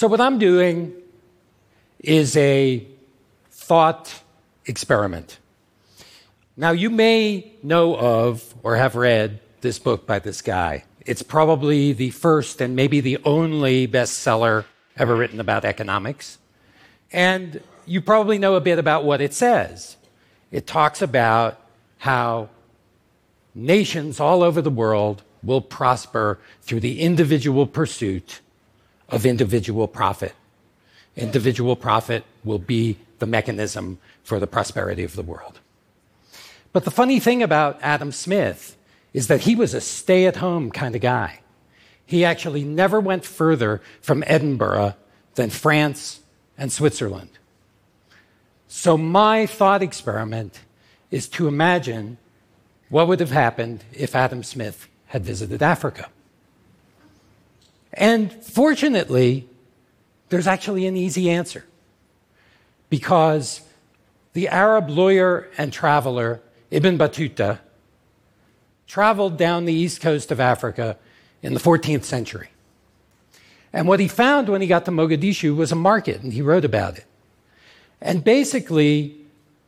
[0.00, 0.94] So, what I'm doing
[1.98, 2.86] is a
[3.50, 4.22] thought
[4.64, 5.38] experiment.
[6.56, 10.84] Now, you may know of or have read this book by this guy.
[11.04, 14.64] It's probably the first and maybe the only bestseller
[14.96, 16.38] ever written about economics.
[17.12, 19.98] And you probably know a bit about what it says.
[20.50, 21.60] It talks about
[21.98, 22.48] how
[23.54, 28.40] nations all over the world will prosper through the individual pursuit
[29.10, 30.34] of individual profit.
[31.16, 35.60] Individual profit will be the mechanism for the prosperity of the world.
[36.72, 38.76] But the funny thing about Adam Smith
[39.12, 41.40] is that he was a stay at home kind of guy.
[42.06, 44.94] He actually never went further from Edinburgh
[45.34, 46.20] than France
[46.56, 47.30] and Switzerland.
[48.68, 50.60] So, my thought experiment
[51.10, 52.18] is to imagine
[52.88, 56.08] what would have happened if Adam Smith had visited Africa.
[57.92, 59.48] And fortunately,
[60.28, 61.64] there's actually an easy answer.
[62.88, 63.60] Because
[64.32, 67.58] the Arab lawyer and traveler Ibn Battuta
[68.86, 70.96] traveled down the east coast of Africa
[71.42, 72.48] in the 14th century.
[73.72, 76.64] And what he found when he got to Mogadishu was a market, and he wrote
[76.64, 77.04] about it.
[78.00, 79.16] And basically,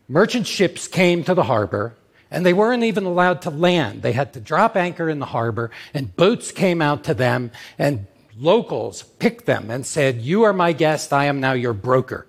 [0.08, 1.94] merchant ships came to the harbor,
[2.30, 4.02] and they weren't even allowed to land.
[4.02, 8.06] They had to drop anchor in the harbor, and boats came out to them, and
[8.38, 12.26] locals picked them and said, You are my guest, I am now your broker.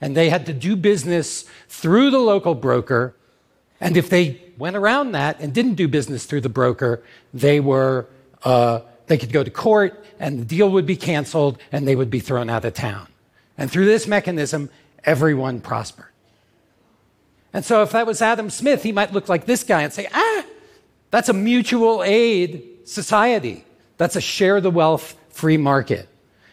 [0.00, 3.14] And they had to do business through the local broker,
[3.80, 8.06] and if they went around that and didn't do business through the broker, they were
[8.42, 12.10] uh, they could go to court and the deal would be canceled and they would
[12.10, 13.08] be thrown out of town.
[13.58, 14.70] And through this mechanism,
[15.04, 16.06] everyone prospered.
[17.52, 20.06] And so if that was Adam Smith, he might look like this guy and say,
[20.14, 20.44] ah,
[21.10, 23.64] that's a mutual aid society.
[24.00, 26.08] That's a share the wealth free market.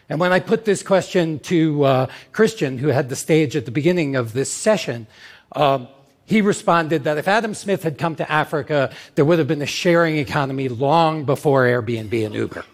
[0.09, 3.71] And when I put this question to uh, Christian, who had the stage at the
[3.71, 5.07] beginning of this session,
[5.53, 5.87] um,
[6.25, 9.65] he responded that if Adam Smith had come to Africa, there would have been a
[9.65, 12.65] sharing economy long before Airbnb and Uber.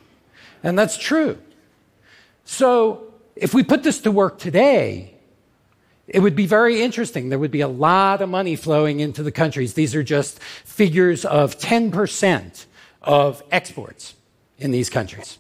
[0.64, 1.38] And that's true.
[2.44, 5.14] So if we put this to work today,
[6.08, 7.30] it would be very interesting.
[7.30, 9.76] There would be a lot of money flowing into the countries.
[9.76, 12.66] These are just figures of 10%
[13.04, 14.16] of exports
[14.64, 15.38] in these countries.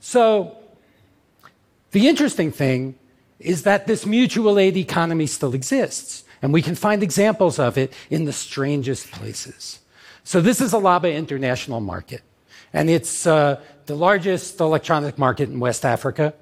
[0.00, 0.56] So
[1.90, 2.94] the interesting thing
[3.40, 6.24] is that this mutual aid economy still exists.
[6.42, 9.80] And we can find examples of it in the strangest places.
[10.22, 12.22] So this is Alaba International Market.
[12.72, 16.34] And it's uh, the largest electronic market in West Africa.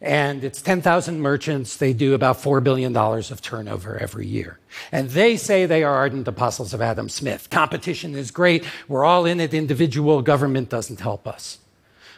[0.00, 1.76] And it's 10,000 merchants.
[1.76, 4.58] They do about $4 billion of turnover every year.
[4.92, 7.48] And they say they are ardent apostles of Adam Smith.
[7.50, 8.64] Competition is great.
[8.88, 9.54] We're all in it.
[9.54, 11.58] Individual government doesn't help us.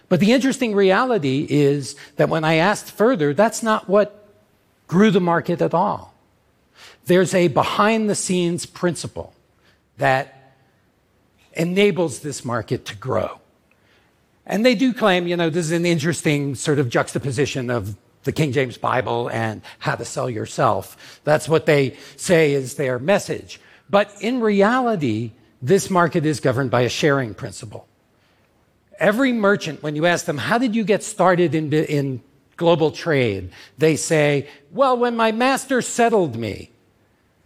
[0.08, 4.28] But the interesting reality is that when I asked further, that's not what
[4.86, 6.16] grew the market at all
[7.06, 9.32] there's a behind the scenes principle
[9.96, 10.54] that
[11.54, 13.40] enables this market to grow.
[14.46, 18.32] And they do claim, you know, this is an interesting sort of juxtaposition of the
[18.32, 21.20] King James Bible and how to sell yourself.
[21.24, 23.60] That's what they say is their message.
[23.88, 27.86] But in reality, this market is governed by a sharing principle.
[28.98, 32.22] Every merchant, when you ask them, how did you get started in, in
[32.56, 33.50] global trade?
[33.78, 36.70] They say, well, when my master settled me.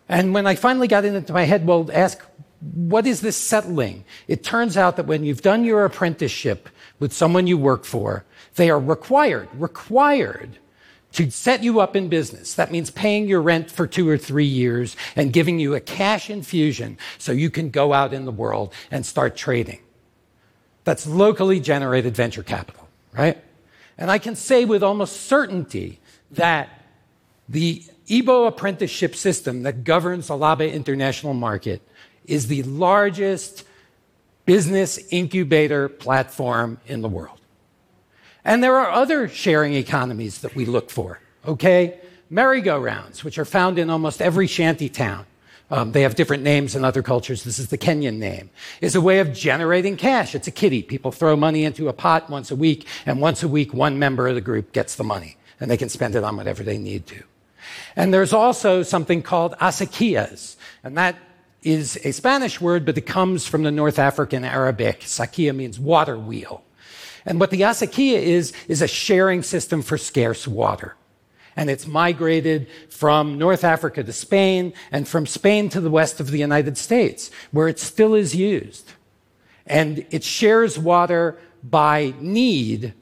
[0.08, 2.20] And when I finally got into my head, well, ask,
[2.60, 4.04] what is this settling?
[4.28, 8.24] It turns out that when you've done your apprenticeship with someone you work for,
[8.56, 10.58] they are required, required
[11.12, 12.54] to set you up in business.
[12.54, 16.30] That means paying your rent for two or three years and giving you a cash
[16.30, 19.80] infusion so you can go out in the world and start trading.
[20.84, 23.42] That's locally generated venture capital, right?
[23.98, 26.00] And I can say with almost certainty
[26.30, 26.68] that
[27.48, 31.82] the Igbo apprenticeship system that governs the Alaba International Market
[32.26, 33.64] is the largest
[34.46, 37.40] business incubator platform in the world.
[38.44, 42.00] And there are other sharing economies that we look for, okay?
[42.30, 45.26] Merry-go-rounds, which are found in almost every shanty town.
[45.70, 47.44] Um, they have different names in other cultures.
[47.44, 48.50] This is the Kenyan name.
[48.80, 50.34] Is a way of generating cash.
[50.34, 50.82] It's a kitty.
[50.82, 54.26] People throw money into a pot once a week, and once a week, one member
[54.26, 57.06] of the group gets the money, and they can spend it on whatever they need
[57.06, 57.22] to.
[57.94, 61.14] And there's also something called acequias, and that
[61.62, 65.00] is a Spanish word, but it comes from the North African Arabic.
[65.00, 66.64] Sakia means water wheel.
[67.26, 70.96] And what the acequia is, is a sharing system for scarce water.
[71.56, 76.30] And it's migrated from North Africa to Spain and from Spain to the west of
[76.30, 78.92] the United States, where it still is used.
[79.66, 82.94] And it shares water by need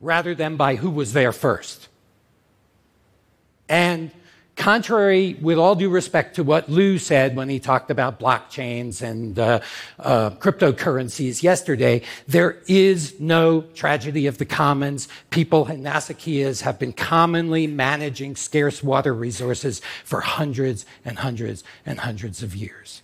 [0.00, 1.88] rather than by who was there first.
[3.68, 4.10] And
[4.56, 9.38] contrary, with all due respect to what Lou said when he talked about blockchains and
[9.38, 9.60] uh,
[9.98, 15.08] uh, cryptocurrencies yesterday, there is no tragedy of the commons.
[15.30, 22.00] People in Nasakias have been commonly managing scarce water resources for hundreds and hundreds and
[22.00, 23.02] hundreds of years.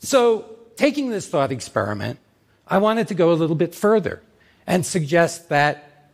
[0.00, 2.18] So, taking this thought experiment,
[2.68, 4.22] I wanted to go a little bit further
[4.66, 6.10] and suggest that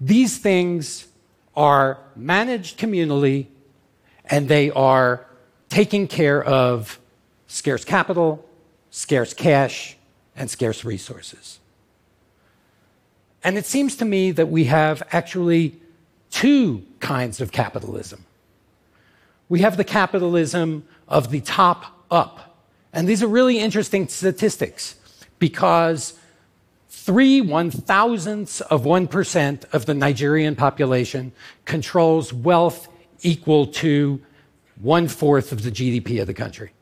[0.00, 1.06] these things
[1.56, 3.46] are managed communally
[4.24, 5.26] and they are
[5.68, 6.98] taking care of
[7.46, 8.44] scarce capital,
[8.90, 9.96] scarce cash,
[10.36, 11.58] and scarce resources.
[13.44, 15.80] And it seems to me that we have actually
[16.30, 18.24] two kinds of capitalism.
[19.48, 22.64] We have the capitalism of the top up.
[22.92, 24.96] And these are really interesting statistics
[25.38, 26.14] because
[26.92, 31.32] three one thousandths of 1% of the Nigerian population
[31.64, 32.86] controls wealth
[33.22, 34.20] equal to
[34.80, 36.72] one fourth of the GDP of the country.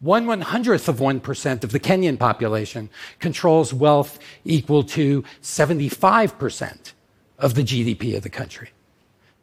[0.00, 2.90] One one hundredth of 1% of the Kenyan population
[3.20, 6.92] controls wealth equal to 75%
[7.38, 8.70] of the GDP of the country.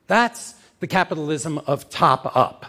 [0.07, 2.65] That's the capitalism of top up.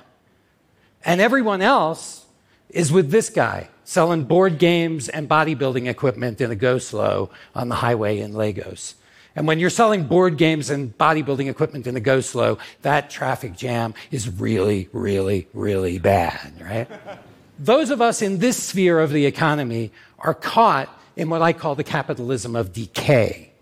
[1.04, 2.26] And everyone else
[2.70, 7.68] is with this guy selling board games and bodybuilding equipment in a go slow on
[7.68, 8.96] the highway in Lagos.
[9.36, 13.56] And when you're selling board games and bodybuilding equipment in a go slow, that traffic
[13.56, 16.88] jam is really, really, really bad, right?
[17.58, 21.74] Those of us in this sphere of the economy are caught in what I call
[21.74, 23.52] the capitalism of decay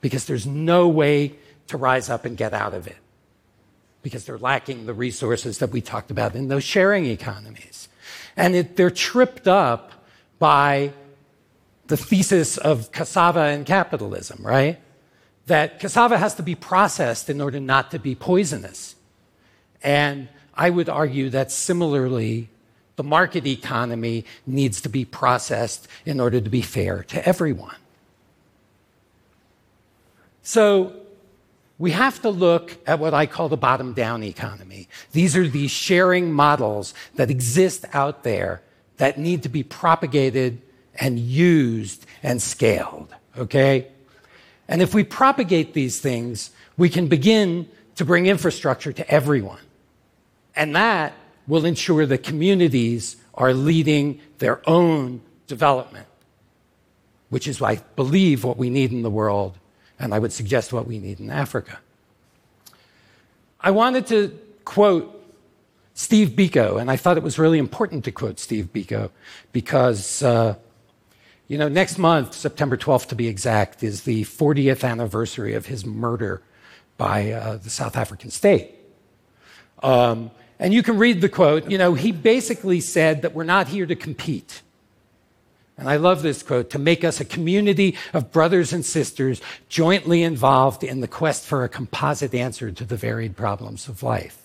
[0.00, 1.34] because there's no way
[1.66, 2.96] to rise up and get out of it
[4.08, 7.88] because they're lacking the resources that we talked about in those sharing economies.
[8.36, 9.92] And it, they're tripped up
[10.38, 10.92] by
[11.88, 14.80] the thesis of cassava and capitalism, right?
[15.46, 18.96] That cassava has to be processed in order not to be poisonous.
[19.82, 22.48] And I would argue that similarly,
[22.96, 27.76] the market economy needs to be processed in order to be fair to everyone.
[30.42, 30.94] So
[31.78, 34.88] we have to look at what I call the bottom down economy.
[35.12, 38.62] These are these sharing models that exist out there
[38.96, 40.60] that need to be propagated
[40.96, 43.86] and used and scaled, okay?
[44.66, 49.60] And if we propagate these things, we can begin to bring infrastructure to everyone.
[50.56, 51.14] And that
[51.46, 56.06] will ensure that communities are leading their own development,
[57.28, 59.56] which is, I believe, what we need in the world
[59.98, 61.78] and I would suggest what we need in Africa.
[63.60, 65.14] I wanted to quote
[65.94, 69.10] Steve Biko, and I thought it was really important to quote Steve Biko
[69.52, 70.54] because, uh,
[71.48, 75.84] you know, next month, September 12th to be exact, is the 40th anniversary of his
[75.84, 76.42] murder
[76.96, 78.74] by uh, the South African state.
[79.82, 81.70] Um, and you can read the quote.
[81.70, 84.62] You know, he basically said that we're not here to compete.
[85.78, 90.24] And I love this quote to make us a community of brothers and sisters jointly
[90.24, 94.42] involved in the quest for a composite answer to the varied problems of life.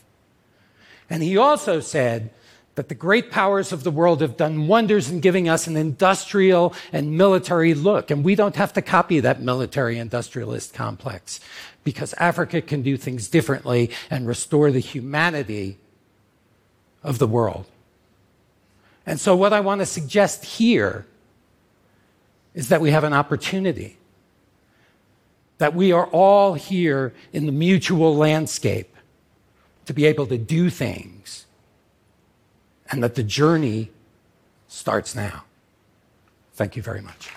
[1.09, 2.29] And he also said
[2.75, 6.73] that the great powers of the world have done wonders in giving us an industrial
[6.91, 8.11] and military look.
[8.11, 11.39] And we don't have to copy that military industrialist complex
[11.83, 15.77] because Africa can do things differently and restore the humanity
[17.03, 17.65] of the world.
[19.05, 21.05] And so, what I want to suggest here
[22.53, 23.97] is that we have an opportunity.
[25.57, 28.95] That we are all here in the mutual landscape
[29.85, 31.45] to be able to do things,
[32.89, 33.91] and that the journey
[34.67, 35.43] starts now.
[36.53, 37.29] Thank you very much.